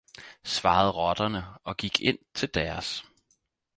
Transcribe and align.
svarede 0.43 0.91
rotterne 0.91 1.45
og 1.63 1.77
gik 1.77 2.01
ind 2.01 2.17
til 2.33 2.53
deres. 2.53 3.05